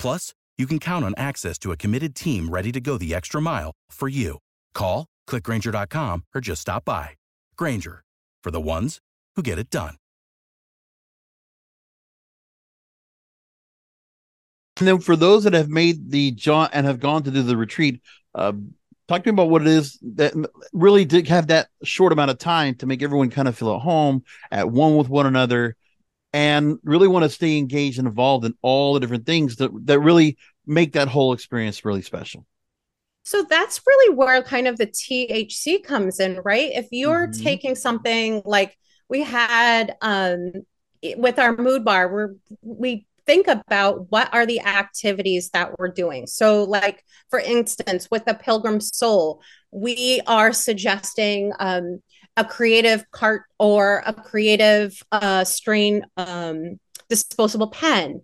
Plus, 0.00 0.34
you 0.58 0.66
can 0.66 0.80
count 0.80 1.04
on 1.04 1.14
access 1.16 1.58
to 1.58 1.70
a 1.70 1.76
committed 1.76 2.16
team 2.16 2.50
ready 2.50 2.72
to 2.72 2.80
go 2.80 2.98
the 2.98 3.14
extra 3.14 3.40
mile 3.40 3.70
for 3.90 4.08
you. 4.08 4.38
Call, 4.74 5.06
clickgrainger.com, 5.28 6.24
or 6.34 6.40
just 6.40 6.62
stop 6.62 6.84
by. 6.84 7.10
Grainger, 7.56 8.02
for 8.42 8.50
the 8.50 8.60
ones 8.60 8.98
who 9.36 9.42
get 9.42 9.58
it 9.58 9.70
done. 9.70 9.94
And 14.78 14.88
then 14.88 14.98
for 14.98 15.14
those 15.14 15.44
that 15.44 15.52
have 15.52 15.68
made 15.68 16.10
the 16.10 16.32
jaunt 16.32 16.72
and 16.74 16.86
have 16.86 17.00
gone 17.00 17.22
to 17.24 17.30
do 17.30 17.42
the 17.42 17.56
retreat, 17.56 18.00
uh, 18.34 18.52
talk 19.10 19.24
to 19.24 19.32
me 19.32 19.34
about 19.34 19.50
what 19.50 19.62
it 19.62 19.68
is 19.68 19.98
that 20.14 20.32
really 20.72 21.04
did 21.04 21.26
have 21.26 21.48
that 21.48 21.68
short 21.82 22.12
amount 22.12 22.30
of 22.30 22.38
time 22.38 22.76
to 22.76 22.86
make 22.86 23.02
everyone 23.02 23.28
kind 23.28 23.48
of 23.48 23.58
feel 23.58 23.74
at 23.74 23.80
home, 23.80 24.22
at 24.52 24.70
one 24.70 24.96
with 24.96 25.08
one 25.08 25.26
another, 25.26 25.76
and 26.32 26.78
really 26.84 27.08
want 27.08 27.24
to 27.24 27.28
stay 27.28 27.58
engaged 27.58 27.98
and 27.98 28.06
involved 28.06 28.44
in 28.44 28.54
all 28.62 28.94
the 28.94 29.00
different 29.00 29.26
things 29.26 29.56
that, 29.56 29.70
that 29.86 29.98
really 29.98 30.38
make 30.64 30.92
that 30.92 31.08
whole 31.08 31.32
experience 31.32 31.84
really 31.84 32.02
special. 32.02 32.46
So 33.24 33.44
that's 33.50 33.80
really 33.84 34.14
where 34.14 34.42
kind 34.42 34.68
of 34.68 34.78
the 34.78 34.86
THC 34.86 35.82
comes 35.82 36.20
in, 36.20 36.40
right? 36.44 36.70
If 36.72 36.86
you're 36.92 37.26
mm-hmm. 37.26 37.42
taking 37.42 37.74
something 37.74 38.42
like 38.44 38.78
we 39.08 39.22
had 39.22 39.96
um, 40.02 40.52
with 41.16 41.40
our 41.40 41.56
mood 41.56 41.84
bar, 41.84 42.08
where 42.08 42.34
we 42.62 43.06
think 43.26 43.48
about 43.48 44.10
what 44.10 44.32
are 44.32 44.46
the 44.46 44.60
activities 44.60 45.50
that 45.50 45.78
we're 45.78 45.92
doing. 45.92 46.26
So, 46.26 46.64
like 46.64 47.04
for 47.28 47.38
instance, 47.38 48.08
with 48.10 48.24
the 48.24 48.34
Pilgrim 48.34 48.80
Soul, 48.80 49.42
we 49.70 50.20
are 50.26 50.52
suggesting 50.52 51.52
um, 51.58 52.00
a 52.36 52.44
creative 52.44 53.04
cart 53.10 53.42
or 53.58 54.02
a 54.06 54.12
creative 54.12 55.00
uh, 55.12 55.44
strain 55.44 56.04
um, 56.16 56.78
disposable 57.08 57.68
pen. 57.68 58.22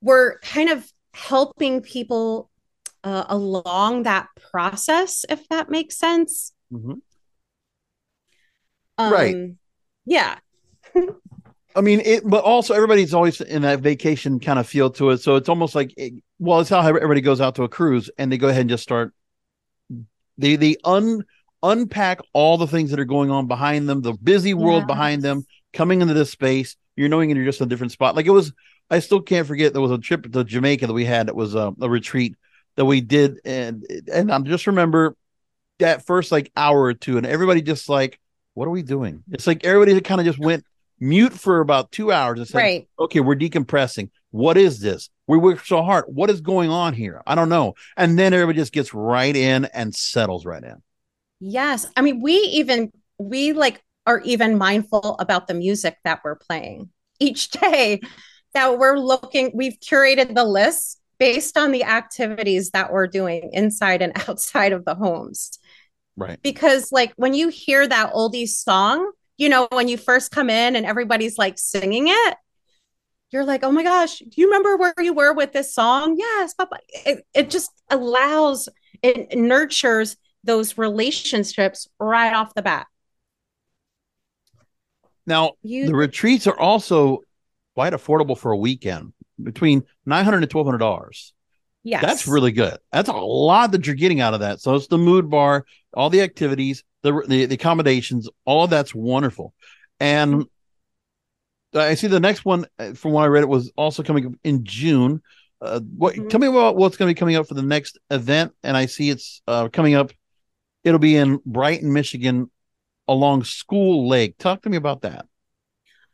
We're 0.00 0.38
kind 0.40 0.70
of 0.70 0.90
helping 1.12 1.82
people 1.82 2.50
uh, 3.04 3.24
along 3.28 4.04
that 4.04 4.28
process, 4.52 5.24
if 5.28 5.48
that 5.48 5.70
makes 5.70 5.96
sense. 5.96 6.52
Mm-hmm. 6.72 6.94
Um, 8.98 9.12
right. 9.12 9.36
Yeah. 10.04 10.38
I 11.74 11.80
mean, 11.82 12.00
it, 12.04 12.28
but 12.28 12.44
also 12.44 12.74
everybody's 12.74 13.14
always 13.14 13.40
in 13.40 13.62
that 13.62 13.80
vacation 13.80 14.40
kind 14.40 14.58
of 14.58 14.66
feel 14.66 14.90
to 14.90 15.10
it. 15.10 15.18
So 15.18 15.36
it's 15.36 15.48
almost 15.48 15.74
like, 15.74 15.94
it, 15.96 16.14
well, 16.38 16.60
it's 16.60 16.70
how 16.70 16.80
everybody 16.80 17.20
goes 17.20 17.40
out 17.40 17.54
to 17.56 17.62
a 17.62 17.68
cruise 17.68 18.10
and 18.18 18.30
they 18.30 18.38
go 18.38 18.48
ahead 18.48 18.62
and 18.62 18.70
just 18.70 18.82
start. 18.82 19.12
They 20.38 20.56
they 20.56 20.76
un 20.84 21.24
unpack 21.62 22.20
all 22.32 22.56
the 22.56 22.66
things 22.66 22.90
that 22.90 23.00
are 23.00 23.04
going 23.04 23.30
on 23.30 23.46
behind 23.46 23.88
them, 23.88 24.00
the 24.00 24.14
busy 24.14 24.54
world 24.54 24.86
behind 24.86 25.22
them, 25.22 25.44
coming 25.72 26.00
into 26.00 26.14
this 26.14 26.30
space. 26.30 26.76
You're 26.96 27.08
knowing 27.08 27.30
you're 27.30 27.44
just 27.44 27.60
in 27.60 27.66
a 27.66 27.68
different 27.68 27.92
spot. 27.92 28.16
Like 28.16 28.26
it 28.26 28.30
was, 28.30 28.52
I 28.90 28.98
still 29.00 29.20
can't 29.20 29.46
forget 29.46 29.72
there 29.72 29.82
was 29.82 29.90
a 29.90 29.98
trip 29.98 30.32
to 30.32 30.44
Jamaica 30.44 30.86
that 30.86 30.92
we 30.92 31.04
had. 31.04 31.28
It 31.28 31.36
was 31.36 31.54
a, 31.54 31.72
a 31.80 31.88
retreat 31.88 32.36
that 32.76 32.84
we 32.86 33.00
did, 33.00 33.40
and 33.44 33.84
and 34.12 34.32
I'm 34.32 34.44
just 34.44 34.66
remember 34.66 35.14
that 35.78 36.06
first 36.06 36.32
like 36.32 36.50
hour 36.56 36.80
or 36.80 36.94
two, 36.94 37.18
and 37.18 37.26
everybody 37.26 37.62
just 37.62 37.88
like, 37.88 38.18
what 38.54 38.66
are 38.66 38.70
we 38.70 38.82
doing? 38.82 39.22
It's 39.30 39.46
like 39.46 39.64
everybody 39.64 40.00
kind 40.00 40.20
of 40.20 40.26
just 40.26 40.38
went 40.38 40.64
mute 41.00 41.32
for 41.32 41.60
about 41.60 41.90
two 41.90 42.12
hours 42.12 42.38
and 42.38 42.48
said, 42.48 42.58
right. 42.58 42.88
okay, 42.98 43.20
we're 43.20 43.36
decompressing. 43.36 44.10
What 44.30 44.56
is 44.56 44.80
this? 44.80 45.08
We 45.26 45.38
work 45.38 45.64
so 45.64 45.82
hard. 45.82 46.04
What 46.08 46.30
is 46.30 46.40
going 46.40 46.70
on 46.70 46.94
here? 46.94 47.22
I 47.26 47.34
don't 47.34 47.48
know. 47.48 47.74
And 47.96 48.18
then 48.18 48.32
everybody 48.34 48.58
just 48.58 48.72
gets 48.72 48.94
right 48.94 49.34
in 49.34 49.64
and 49.66 49.94
settles 49.94 50.44
right 50.44 50.62
in. 50.62 50.82
Yes. 51.40 51.86
I 51.96 52.02
mean, 52.02 52.20
we 52.20 52.34
even, 52.34 52.92
we 53.18 53.52
like 53.52 53.82
are 54.06 54.20
even 54.20 54.58
mindful 54.58 55.16
about 55.18 55.46
the 55.46 55.54
music 55.54 55.96
that 56.04 56.20
we're 56.24 56.36
playing 56.36 56.90
each 57.18 57.50
day 57.50 58.00
that 58.54 58.78
we're 58.78 58.98
looking, 58.98 59.52
we've 59.54 59.78
curated 59.78 60.34
the 60.34 60.44
list 60.44 61.00
based 61.18 61.56
on 61.56 61.70
the 61.70 61.84
activities 61.84 62.70
that 62.70 62.92
we're 62.92 63.06
doing 63.06 63.50
inside 63.52 64.02
and 64.02 64.12
outside 64.28 64.72
of 64.72 64.84
the 64.84 64.94
homes. 64.94 65.58
Right. 66.16 66.40
Because, 66.42 66.90
like, 66.90 67.12
when 67.16 67.34
you 67.34 67.48
hear 67.48 67.86
that 67.86 68.12
oldie 68.12 68.48
song, 68.48 69.12
you 69.40 69.48
know, 69.48 69.66
when 69.72 69.88
you 69.88 69.96
first 69.96 70.30
come 70.30 70.50
in 70.50 70.76
and 70.76 70.84
everybody's 70.84 71.38
like 71.38 71.58
singing 71.58 72.08
it, 72.08 72.36
you're 73.30 73.44
like, 73.44 73.64
oh 73.64 73.72
my 73.72 73.82
gosh, 73.82 74.18
do 74.18 74.30
you 74.34 74.46
remember 74.46 74.76
where 74.76 74.94
you 74.98 75.14
were 75.14 75.32
with 75.32 75.52
this 75.52 75.74
song? 75.74 76.16
Yes, 76.18 76.52
Papa. 76.52 76.76
It, 77.06 77.24
it 77.32 77.48
just 77.48 77.70
allows, 77.88 78.68
it 79.02 79.38
nurtures 79.38 80.18
those 80.44 80.76
relationships 80.76 81.88
right 81.98 82.34
off 82.34 82.52
the 82.54 82.60
bat. 82.60 82.86
Now, 85.26 85.52
you, 85.62 85.86
the 85.86 85.94
retreats 85.94 86.46
are 86.46 86.58
also 86.58 87.20
quite 87.74 87.94
affordable 87.94 88.36
for 88.36 88.52
a 88.52 88.56
weekend, 88.58 89.14
between 89.42 89.84
nine 90.04 90.24
hundred 90.24 90.42
and 90.42 90.50
twelve 90.50 90.66
hundred 90.66 90.78
dollars. 90.78 91.32
Yes. 91.82 92.02
That's 92.02 92.26
really 92.28 92.52
good. 92.52 92.76
That's 92.92 93.08
a 93.08 93.14
lot 93.14 93.72
that 93.72 93.86
you're 93.86 93.96
getting 93.96 94.20
out 94.20 94.34
of 94.34 94.40
that. 94.40 94.60
So 94.60 94.74
it's 94.74 94.88
the 94.88 94.98
mood 94.98 95.30
bar, 95.30 95.64
all 95.94 96.10
the 96.10 96.20
activities, 96.20 96.84
the, 97.02 97.24
the, 97.26 97.46
the 97.46 97.54
accommodations, 97.54 98.28
all 98.44 98.64
of 98.64 98.70
that's 98.70 98.94
wonderful. 98.94 99.54
And 99.98 100.44
I 101.74 101.94
see 101.94 102.06
the 102.06 102.20
next 102.20 102.44
one 102.44 102.66
uh, 102.78 102.92
from 102.94 103.12
what 103.12 103.22
I 103.22 103.26
read, 103.26 103.42
it 103.42 103.48
was 103.48 103.70
also 103.76 104.02
coming 104.02 104.26
up 104.26 104.32
in 104.44 104.64
June. 104.64 105.22
Uh, 105.60 105.80
what 105.96 106.14
mm-hmm. 106.14 106.28
tell 106.28 106.40
me 106.40 106.46
about 106.46 106.76
what's 106.76 106.96
going 106.96 107.08
to 107.08 107.14
be 107.14 107.18
coming 107.18 107.36
up 107.36 107.46
for 107.46 107.54
the 107.54 107.62
next 107.62 107.98
event? 108.10 108.52
And 108.62 108.76
I 108.76 108.86
see 108.86 109.10
it's 109.10 109.42
uh, 109.46 109.68
coming 109.68 109.94
up. 109.94 110.10
It'll 110.84 110.98
be 110.98 111.16
in 111.16 111.40
Brighton, 111.44 111.92
Michigan, 111.92 112.50
along 113.06 113.44
School 113.44 114.08
Lake. 114.08 114.38
Talk 114.38 114.62
to 114.62 114.70
me 114.70 114.78
about 114.78 115.02
that. 115.02 115.26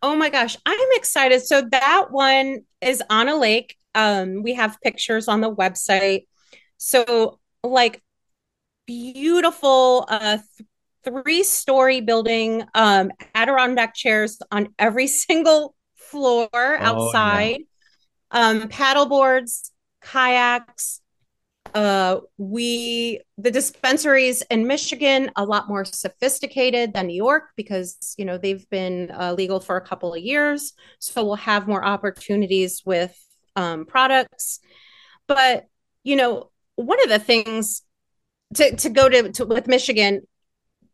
Oh 0.02 0.16
my 0.16 0.28
gosh, 0.28 0.56
I'm 0.66 0.88
excited. 0.92 1.42
So 1.42 1.62
that 1.62 2.08
one 2.10 2.64
is 2.80 3.02
on 3.08 3.28
a 3.28 3.36
lake. 3.36 3.76
Um, 3.94 4.42
we 4.42 4.54
have 4.54 4.80
pictures 4.82 5.28
on 5.28 5.40
the 5.40 5.54
website. 5.54 6.26
So 6.76 7.38
like 7.62 8.02
beautiful 8.86 10.06
uh 10.08 10.38
three 11.06 11.42
story 11.42 12.00
building, 12.00 12.64
um, 12.74 13.10
Adirondack 13.34 13.94
chairs 13.94 14.38
on 14.50 14.68
every 14.78 15.06
single 15.06 15.74
floor 15.94 16.48
outside, 16.52 17.58
oh, 18.32 18.38
yeah. 18.38 18.48
um, 18.48 18.68
paddle 18.68 19.06
boards, 19.06 19.72
kayaks. 20.02 21.00
Uh, 21.74 22.20
we 22.38 23.20
the 23.36 23.50
dispensaries 23.50 24.40
in 24.50 24.66
Michigan 24.66 25.30
a 25.36 25.44
lot 25.44 25.68
more 25.68 25.84
sophisticated 25.84 26.94
than 26.94 27.08
New 27.08 27.16
York 27.16 27.50
because 27.56 28.14
you 28.16 28.24
know 28.24 28.38
they've 28.38 28.68
been 28.70 29.10
uh, 29.10 29.34
legal 29.36 29.60
for 29.60 29.76
a 29.76 29.80
couple 29.80 30.14
of 30.14 30.22
years, 30.22 30.72
so 31.00 31.24
we'll 31.24 31.34
have 31.34 31.68
more 31.68 31.84
opportunities 31.84 32.82
with 32.86 33.14
um, 33.56 33.84
products. 33.84 34.60
But 35.26 35.66
you 36.02 36.16
know, 36.16 36.50
one 36.76 37.02
of 37.02 37.10
the 37.10 37.18
things 37.18 37.82
to 38.54 38.76
to 38.76 38.88
go 38.88 39.08
to, 39.08 39.32
to 39.32 39.44
with 39.44 39.66
Michigan 39.66 40.22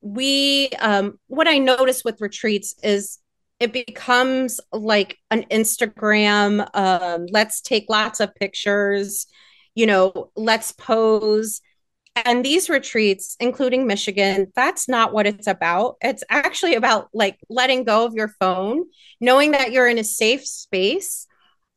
we 0.02 0.68
um 0.80 1.18
what 1.28 1.49
i 1.49 1.59
notice 1.59 2.04
with 2.04 2.21
retreats 2.21 2.75
is 2.82 3.18
it 3.61 3.73
becomes 3.73 4.61
like 4.73 5.16
an 5.30 5.44
instagram 5.50 6.68
um 6.75 7.26
let's 7.30 7.61
take 7.61 7.87
lots 7.88 8.21
of 8.21 8.35
pictures 8.35 9.26
you 9.75 9.87
know 9.87 10.30
let's 10.37 10.73
pose. 10.73 11.61
And 12.14 12.44
these 12.44 12.68
retreats 12.68 13.37
including 13.40 13.87
michigan 13.87 14.52
that's 14.54 14.88
not 14.88 15.12
what 15.14 15.26
it's 15.26 15.47
about. 15.47 15.97
It's 16.02 16.23
actually 16.28 16.75
about 16.75 17.09
like 17.14 17.38
letting 17.49 17.85
go 17.85 18.04
of 18.04 18.14
your 18.14 18.28
phone 18.28 18.85
knowing 19.21 19.52
that 19.52 19.73
you're 19.73 19.88
in 19.88 19.99
a 19.99 20.04
safe 20.04 20.47
space. 20.47 21.26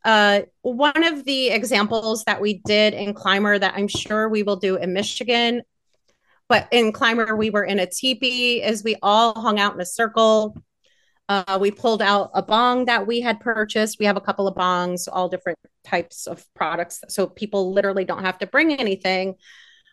Uh, 0.03 0.41
one 0.61 1.03
of 1.03 1.23
the 1.25 1.49
examples 1.49 2.23
that 2.25 2.41
we 2.41 2.61
did 2.65 2.93
in 2.93 3.15
climber 3.15 3.57
that 3.57 3.73
i'm 3.75 3.87
sure 3.87 4.29
we 4.29 4.43
will 4.43 4.55
do 4.55 4.75
in 4.75 4.93
michigan 4.93 5.63
but 6.49 6.67
in 6.71 6.91
climber 6.91 7.35
we 7.35 7.49
were 7.49 7.63
in 7.63 7.79
a 7.79 7.85
teepee 7.87 8.61
as 8.61 8.83
we 8.83 8.95
all 9.01 9.39
hung 9.39 9.59
out 9.59 9.73
in 9.75 9.81
a 9.81 9.85
circle 9.85 10.55
Uh, 11.29 11.57
we 11.59 11.71
pulled 11.71 12.01
out 12.01 12.29
a 12.35 12.43
bong 12.43 12.85
that 12.85 13.07
we 13.07 13.21
had 13.21 13.39
purchased. 13.39 13.97
We 13.99 14.05
have 14.05 14.17
a 14.17 14.21
couple 14.21 14.47
of 14.47 14.55
bongs, 14.55 15.07
all 15.11 15.29
different 15.29 15.59
types 15.83 16.27
of 16.27 16.45
products. 16.53 17.03
So 17.09 17.27
people 17.27 17.73
literally 17.73 18.05
don't 18.05 18.23
have 18.23 18.37
to 18.39 18.47
bring 18.47 18.73
anything. 18.73 19.35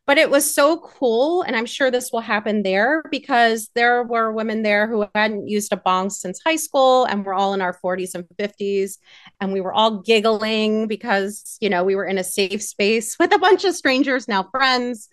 But 0.06 0.18
it 0.18 0.30
was 0.30 0.52
so 0.52 0.78
cool. 0.78 1.42
And 1.42 1.54
I'm 1.54 1.66
sure 1.66 1.90
this 1.90 2.11
will 2.12 2.21
happen 2.21 2.64
there 2.64 3.02
because 3.11 3.71
there 3.75 4.02
were 4.02 4.32
women 4.32 4.62
there 4.62 4.88
who 4.88 5.06
hadn't 5.14 5.49
used 5.49 5.73
a 5.73 5.76
bong 5.76 6.11
since 6.11 6.40
high 6.44 6.56
school 6.56 7.04
and 7.04 7.25
we're 7.25 7.35
all 7.35 7.54
in 7.54 7.62
our 7.62 7.78
40s 7.80 8.14
and 8.14 8.25
50s. 8.37 8.99
And 9.40 9.52
we 9.52 9.61
were 9.61 9.73
all 9.73 10.02
giggling 10.02 10.88
because, 10.88 11.56
you 11.61 11.71
know, 11.71 11.85
we 11.85 11.94
were 11.94 12.04
in 12.04 12.18
a 12.18 12.25
safe 12.25 12.62
space 12.62 13.16
with 13.21 13.32
a 13.32 13.38
bunch 13.38 13.64
of 13.64 13.76
strangers, 13.76 14.26
now 14.28 14.49
friends. 14.50 15.09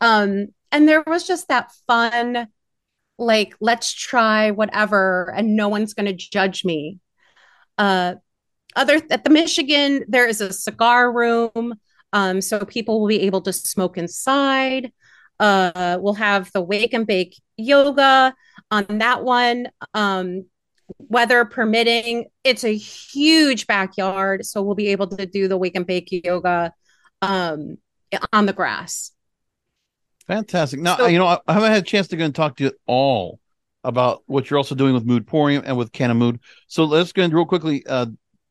Um, 0.00 0.48
and 0.72 0.88
there 0.88 1.02
was 1.06 1.26
just 1.26 1.48
that 1.48 1.72
fun, 1.86 2.48
like, 3.18 3.54
let's 3.60 3.92
try 3.92 4.50
whatever, 4.50 5.32
and 5.36 5.56
no 5.56 5.68
one's 5.68 5.94
going 5.94 6.06
to 6.06 6.12
judge 6.12 6.64
me. 6.64 6.98
Uh, 7.78 8.14
other 8.76 9.00
at 9.10 9.24
the 9.24 9.30
Michigan, 9.30 10.04
there 10.08 10.28
is 10.28 10.40
a 10.40 10.52
cigar 10.52 11.12
room 11.12 11.74
um, 12.12 12.40
so 12.40 12.64
people 12.64 13.00
will 13.00 13.08
be 13.08 13.22
able 13.22 13.42
to 13.42 13.52
smoke 13.52 13.96
inside. 13.96 14.92
Uh, 15.38 15.98
we'll 16.00 16.14
have 16.14 16.50
the 16.52 16.60
wake 16.60 16.92
and 16.92 17.06
bake 17.06 17.40
yoga 17.56 18.34
on 18.70 18.98
that 18.98 19.24
one. 19.24 19.68
Um, 19.94 20.46
weather 20.98 21.44
permitting, 21.44 22.26
it's 22.44 22.64
a 22.64 22.76
huge 22.76 23.66
backyard. 23.66 24.44
So 24.44 24.62
we'll 24.62 24.74
be 24.74 24.88
able 24.88 25.06
to 25.08 25.26
do 25.26 25.48
the 25.48 25.56
wake 25.56 25.76
and 25.76 25.86
bake 25.86 26.08
yoga 26.10 26.72
um, 27.22 27.78
on 28.32 28.46
the 28.46 28.52
grass. 28.52 29.12
Fantastic. 30.30 30.80
Now, 30.80 30.96
so, 30.96 31.06
you 31.06 31.18
know, 31.18 31.26
I, 31.26 31.38
I 31.46 31.52
haven't 31.54 31.70
had 31.72 31.82
a 31.82 31.86
chance 31.86 32.08
to 32.08 32.16
go 32.16 32.24
and 32.24 32.34
talk 32.34 32.56
to 32.56 32.64
you 32.64 32.68
at 32.68 32.76
all 32.86 33.40
about 33.82 34.22
what 34.26 34.50
you're 34.50 34.58
also 34.58 34.74
doing 34.74 34.94
with 34.94 35.06
Moodporium 35.06 35.62
and 35.64 35.76
with 35.76 35.92
Cannamood. 35.92 36.38
So 36.68 36.84
let's 36.84 37.12
go 37.12 37.22
and 37.22 37.32
real 37.32 37.46
quickly. 37.46 37.84
Uh, 37.86 38.06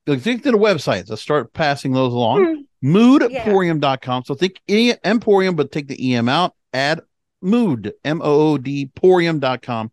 link 0.07 0.43
to 0.43 0.51
the 0.51 0.57
websites. 0.57 1.09
Let's 1.09 1.21
start 1.21 1.53
passing 1.53 1.93
those 1.93 2.13
along. 2.13 2.45
Mm-hmm 2.45 2.61
moodporium.com. 2.83 4.23
So 4.25 4.35
think 4.35 4.61
e- 4.67 4.93
emporium, 5.03 5.55
but 5.55 5.71
take 5.71 5.87
the 5.87 6.15
EM 6.15 6.29
out, 6.29 6.55
add 6.73 7.01
mood, 7.41 7.93
M 8.03 8.21
O 8.21 8.51
O 8.53 8.57
D, 8.57 8.91
porium.com. 8.95 9.91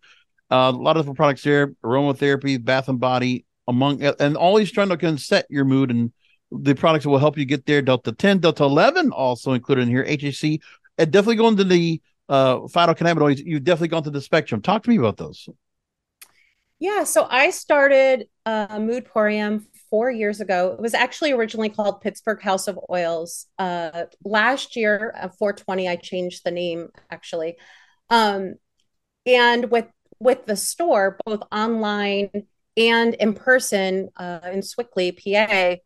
Uh, 0.51 0.55
a 0.55 0.71
lot 0.71 0.97
of 0.97 1.03
different 1.03 1.17
products 1.17 1.43
there, 1.43 1.69
aromatherapy, 1.85 2.63
bath 2.63 2.89
and 2.89 3.01
body, 3.01 3.45
among, 3.67 4.03
and 4.03 4.37
always 4.37 4.71
trying 4.71 4.89
to 4.89 4.97
can 4.97 5.19
set 5.19 5.47
your 5.51 5.65
mood 5.65 5.91
and 5.91 6.13
the 6.53 6.75
products 6.75 7.03
that 7.05 7.11
will 7.11 7.19
help 7.19 7.37
you 7.37 7.45
get 7.45 7.67
there. 7.67 7.83
Delta 7.83 8.13
10, 8.13 8.39
Delta 8.39 8.63
11 8.63 9.11
also 9.11 9.53
included 9.53 9.83
in 9.83 9.89
here, 9.89 10.05
HHC, 10.05 10.61
and 10.99 11.11
definitely 11.11 11.37
going 11.37 11.57
to 11.57 11.65
the 11.65 12.01
uh, 12.29 12.57
phytocannabinoids. 12.61 13.45
You've 13.45 13.65
definitely 13.65 13.89
gone 13.89 14.03
to 14.05 14.11
the 14.11 14.21
spectrum. 14.21 14.63
Talk 14.63 14.83
to 14.85 14.91
me 14.91 14.97
about 14.97 15.17
those. 15.17 15.49
Yeah, 16.79 17.05
so 17.05 17.27
I 17.31 17.51
started 17.51 18.29
uh, 18.45 18.79
Moodporium 18.79 19.65
four 19.89 20.11
years 20.11 20.41
ago. 20.41 20.73
It 20.73 20.81
was 20.81 20.93
actually 20.93 21.33
originally 21.33 21.71
called 21.71 22.03
Pittsburgh 22.03 22.41
House 22.43 22.69
of 22.69 22.79
Oils. 22.91 23.47
Uh, 23.59 24.05
last 24.25 24.77
year, 24.77 25.15
uh, 25.17 25.29
420, 25.29 25.89
I 25.89 25.97
changed 25.97 26.43
the 26.45 26.51
name 26.51 26.89
actually. 27.11 27.57
Um, 28.11 28.57
and 29.25 29.71
with 29.71 29.87
with 30.19 30.47
the 30.47 30.57
store, 30.57 31.19
both 31.25 31.43
online 31.53 32.31
and 32.77 33.15
in 33.15 33.35
person 33.35 34.09
uh, 34.17 34.41
in 34.53 34.61
Sewickley, 34.61 35.13
PA, 35.13 35.77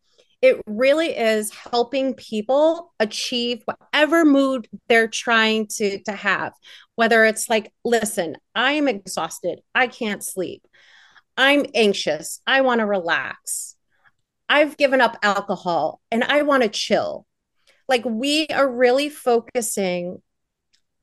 it 0.41 0.61
really 0.65 1.15
is 1.15 1.53
helping 1.53 2.15
people 2.15 2.93
achieve 2.99 3.61
whatever 3.65 4.25
mood 4.25 4.67
they're 4.89 5.07
trying 5.07 5.67
to 5.67 6.01
to 6.03 6.11
have. 6.13 6.53
Whether 6.95 7.25
it's 7.25 7.49
like, 7.49 7.71
listen, 7.85 8.37
I 8.55 8.73
am 8.73 8.87
exhausted, 8.87 9.61
I 9.75 9.87
can't 9.87 10.23
sleep. 10.23 10.65
I'm 11.37 11.65
anxious. 11.73 12.41
I 12.45 12.61
want 12.61 12.79
to 12.79 12.85
relax. 12.85 13.75
I've 14.49 14.77
given 14.77 14.99
up 14.99 15.17
alcohol 15.23 16.01
and 16.11 16.23
I 16.23 16.41
want 16.41 16.63
to 16.63 16.69
chill. 16.69 17.25
Like 17.87 18.03
we 18.05 18.47
are 18.47 18.69
really 18.69 19.09
focusing 19.09 20.21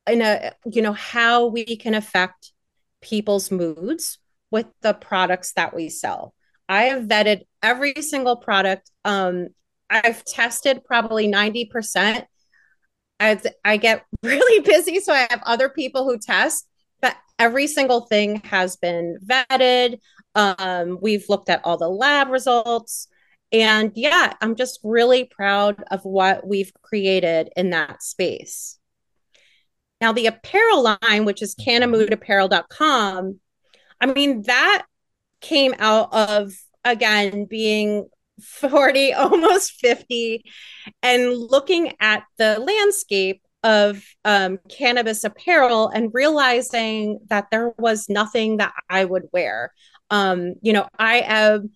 in 0.06 0.22
a, 0.22 0.52
you 0.66 0.82
know, 0.82 0.92
how 0.92 1.46
we 1.46 1.64
can 1.76 1.94
affect 1.94 2.52
people's 3.00 3.50
moods 3.50 4.18
with 4.50 4.66
the 4.82 4.94
products 4.94 5.52
that 5.54 5.74
we 5.74 5.88
sell. 5.88 6.34
I 6.68 6.84
have 6.84 7.04
vetted 7.04 7.42
every 7.62 7.94
single 8.00 8.36
product. 8.36 8.90
Um, 9.04 9.48
I've 9.88 10.24
tested 10.24 10.84
probably 10.84 11.28
90%. 11.28 12.24
I, 13.20 13.40
I 13.64 13.76
get 13.78 14.04
really 14.22 14.62
busy, 14.62 15.00
so 15.00 15.12
I 15.12 15.26
have 15.30 15.42
other 15.44 15.68
people 15.68 16.04
who 16.04 16.18
test, 16.18 16.68
but 17.00 17.16
every 17.38 17.66
single 17.66 18.02
thing 18.02 18.42
has 18.44 18.76
been 18.76 19.18
vetted. 19.24 19.98
Um, 20.34 20.98
we've 21.00 21.24
looked 21.28 21.48
at 21.48 21.64
all 21.64 21.78
the 21.78 21.88
lab 21.88 22.28
results. 22.28 23.08
And 23.50 23.92
yeah, 23.94 24.34
I'm 24.40 24.56
just 24.56 24.78
really 24.84 25.24
proud 25.24 25.82
of 25.90 26.04
what 26.04 26.46
we've 26.46 26.72
created 26.82 27.50
in 27.56 27.70
that 27.70 28.02
space. 28.02 28.78
Now, 30.00 30.12
the 30.12 30.26
apparel 30.26 30.82
line, 30.82 31.24
which 31.24 31.42
is 31.42 31.54
cannamoodapparel.com, 31.56 33.40
I 34.00 34.06
mean, 34.06 34.42
that 34.42 34.86
came 35.40 35.74
out 35.78 36.12
of, 36.12 36.52
again, 36.84 37.44
being 37.44 38.08
40, 38.42 39.12
almost 39.14 39.72
50, 39.72 40.44
and 41.02 41.32
looking 41.34 41.92
at 42.00 42.24
the 42.38 42.58
landscape 42.58 43.42
of 43.64 44.04
um, 44.24 44.58
cannabis 44.68 45.24
apparel 45.24 45.88
and 45.88 46.10
realizing 46.14 47.18
that 47.28 47.46
there 47.50 47.74
was 47.78 48.08
nothing 48.08 48.58
that 48.58 48.72
I 48.88 49.04
would 49.04 49.24
wear. 49.32 49.72
Um, 50.10 50.54
you 50.62 50.72
know, 50.72 50.88
I 50.98 51.22
am 51.26 51.70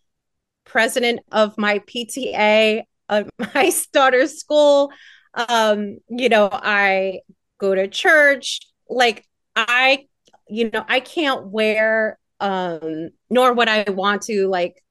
president 0.65 1.21
of 1.31 1.59
my 1.59 1.81
PTA, 1.81 2.85
of 3.09 3.31
my 3.55 3.73
daughter's 3.93 4.39
school. 4.39 4.91
Um, 5.35 5.99
you 6.09 6.29
know, 6.29 6.49
I 6.53 7.21
go 7.59 7.75
to 7.75 7.89
church. 7.89 8.61
Like 8.89 9.27
I, 9.57 10.07
you 10.49 10.71
know, 10.71 10.85
I 10.87 11.01
can't 11.01 11.49
wear, 11.49 12.19
um, 12.43 13.11
nor 13.31 13.55
would 13.55 13.69
I 13.69 13.85
want 13.89 14.23
to 14.23 14.49
like 14.49 14.83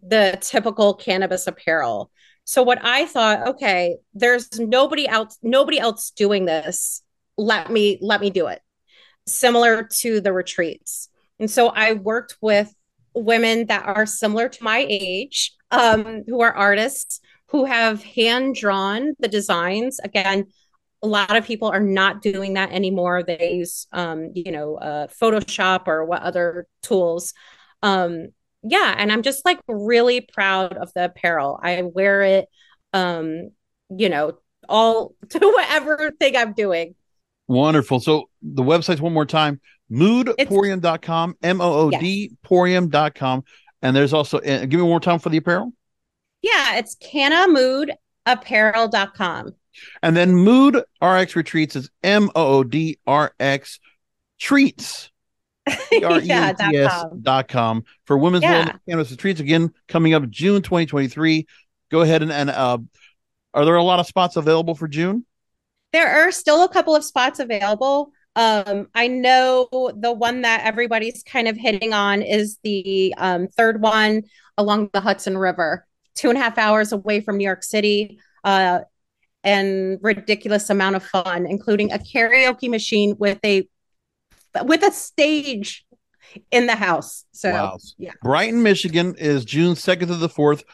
the 0.00 0.38
typical 0.40 0.94
cannabis 0.94 1.46
apparel. 1.48 2.10
So 2.44 2.62
what 2.62 2.78
I 2.82 3.04
thought, 3.04 3.48
okay, 3.48 3.96
there's 4.14 4.58
nobody 4.58 5.06
else, 5.06 5.36
nobody 5.42 5.78
else 5.78 6.12
doing 6.12 6.46
this. 6.46 7.02
Let 7.36 7.70
me 7.70 7.98
let 8.00 8.20
me 8.20 8.30
do 8.30 8.46
it. 8.46 8.60
Similar 9.26 9.88
to 9.98 10.20
the 10.20 10.32
retreats. 10.32 11.10
And 11.40 11.50
so 11.50 11.68
I 11.68 11.94
worked 11.94 12.36
with 12.40 12.72
women 13.12 13.66
that 13.66 13.84
are 13.84 14.06
similar 14.06 14.48
to 14.48 14.64
my 14.64 14.86
age, 14.88 15.52
um, 15.70 16.22
who 16.26 16.40
are 16.40 16.52
artists, 16.52 17.20
who 17.48 17.64
have 17.64 18.02
hand 18.02 18.54
drawn 18.54 19.14
the 19.18 19.28
designs. 19.28 19.98
Again, 20.02 20.46
a 21.02 21.06
lot 21.06 21.36
of 21.36 21.46
people 21.46 21.68
are 21.68 21.80
not 21.80 22.22
doing 22.22 22.54
that 22.54 22.72
anymore. 22.72 23.22
They 23.22 23.54
use, 23.54 23.86
um, 23.92 24.32
you 24.34 24.50
know, 24.50 24.76
uh, 24.76 25.06
Photoshop 25.08 25.86
or 25.86 26.04
what 26.04 26.22
other 26.22 26.66
tools. 26.82 27.34
Um, 27.82 28.28
yeah, 28.62 28.94
and 28.96 29.12
I'm 29.12 29.22
just 29.22 29.44
like 29.44 29.60
really 29.68 30.20
proud 30.20 30.76
of 30.76 30.92
the 30.94 31.04
apparel. 31.04 31.60
I 31.62 31.82
wear 31.82 32.22
it, 32.22 32.48
um, 32.92 33.50
you 33.90 34.08
know, 34.08 34.38
all 34.68 35.14
to 35.30 35.38
whatever 35.38 36.10
thing 36.18 36.36
I'm 36.36 36.52
doing. 36.52 36.94
Wonderful. 37.46 38.00
So 38.00 38.28
the 38.42 38.62
website's 38.62 39.00
one 39.00 39.12
more 39.12 39.26
time 39.26 39.60
moodporium.com, 39.90 41.36
M 41.42 41.60
O 41.60 41.72
O 41.72 41.90
D 41.90 42.32
porium.com. 42.42 43.44
And 43.80 43.96
there's 43.96 44.12
also, 44.12 44.38
uh, 44.38 44.66
give 44.66 44.74
me 44.74 44.82
one 44.82 44.90
more 44.90 45.00
time 45.00 45.20
for 45.20 45.30
the 45.30 45.38
apparel. 45.38 45.72
Yeah, 46.42 46.76
it's 46.76 46.94
cannamoodapparel.com. 46.96 49.54
And 50.02 50.16
then 50.16 50.34
Mood 50.34 50.82
RX 51.02 51.36
Retreats 51.36 51.76
is 51.76 51.90
M 52.02 52.30
O 52.34 52.58
O 52.58 52.64
D 52.64 52.98
R 53.06 53.32
X 53.38 53.80
Treats. 54.38 55.10
yeah, 55.92 56.54
dot 57.20 57.48
com 57.48 57.84
for 58.06 58.16
women's 58.16 58.42
yeah. 58.42 58.64
wellness 58.64 58.78
cannabis 58.88 59.10
retreats 59.10 59.40
again 59.40 59.72
coming 59.86 60.14
up 60.14 60.28
June 60.30 60.62
2023. 60.62 61.46
Go 61.90 62.00
ahead 62.00 62.22
and, 62.22 62.32
and 62.32 62.48
uh, 62.48 62.78
are 63.54 63.64
there 63.64 63.76
a 63.76 63.82
lot 63.82 64.00
of 64.00 64.06
spots 64.06 64.36
available 64.36 64.74
for 64.74 64.88
June? 64.88 65.26
There 65.92 66.08
are 66.08 66.32
still 66.32 66.64
a 66.64 66.68
couple 66.68 66.94
of 66.94 67.04
spots 67.04 67.38
available. 67.38 68.12
Um, 68.36 68.88
I 68.94 69.08
know 69.08 69.68
the 69.96 70.12
one 70.12 70.42
that 70.42 70.64
everybody's 70.64 71.22
kind 71.22 71.48
of 71.48 71.56
hitting 71.56 71.92
on 71.92 72.22
is 72.22 72.58
the 72.62 73.14
um, 73.18 73.48
third 73.48 73.82
one 73.82 74.22
along 74.56 74.90
the 74.92 75.00
Hudson 75.00 75.36
River, 75.36 75.86
two 76.14 76.28
and 76.28 76.38
a 76.38 76.40
half 76.40 76.58
hours 76.58 76.92
away 76.92 77.20
from 77.20 77.36
New 77.36 77.44
York 77.44 77.64
City, 77.64 78.20
uh, 78.44 78.80
and 79.48 79.98
ridiculous 80.02 80.68
amount 80.68 80.94
of 80.94 81.02
fun, 81.02 81.46
including 81.46 81.90
a 81.90 81.98
karaoke 81.98 82.68
machine 82.68 83.16
with 83.18 83.38
a 83.44 83.66
with 84.64 84.82
a 84.82 84.92
stage 84.92 85.86
in 86.50 86.66
the 86.66 86.76
house. 86.76 87.24
So, 87.32 87.50
wow. 87.50 87.78
yeah, 87.96 88.12
Brighton, 88.22 88.62
Michigan 88.62 89.14
is 89.16 89.44
June 89.44 89.74
second 89.74 90.08
to 90.08 90.16
the 90.16 90.28
fourth. 90.28 90.64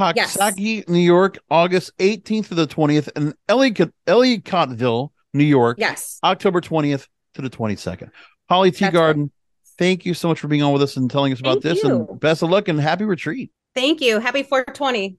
Coxsackie, 0.00 0.76
yes. 0.78 0.88
New 0.88 0.98
York, 0.98 1.38
August 1.50 1.92
18th 1.98 2.48
to 2.48 2.54
the 2.54 2.66
20th, 2.66 3.10
and 3.14 3.34
Ellicott, 3.46 3.92
Ellicottville, 4.06 5.10
New 5.34 5.44
York, 5.44 5.76
yes, 5.78 6.18
October 6.24 6.62
20th 6.62 7.06
to 7.34 7.42
the 7.42 7.50
22nd. 7.50 8.10
Holly 8.48 8.70
Tea 8.70 8.86
That's 8.86 8.94
Garden, 8.94 9.22
right. 9.24 9.30
thank 9.78 10.06
you 10.06 10.14
so 10.14 10.28
much 10.28 10.40
for 10.40 10.48
being 10.48 10.62
on 10.62 10.72
with 10.72 10.82
us 10.82 10.96
and 10.96 11.10
telling 11.10 11.32
us 11.32 11.40
about 11.40 11.62
Thank 11.62 11.74
this. 11.74 11.84
you. 11.84 12.06
And 12.08 12.20
best 12.20 12.42
of 12.42 12.48
luck 12.48 12.68
and 12.68 12.80
happy 12.80 13.04
retreat. 13.04 13.50
Thank 13.74 14.00
you. 14.00 14.18
Happy 14.18 14.42
420. 14.42 15.18